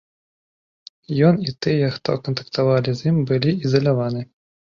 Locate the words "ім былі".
3.13-3.51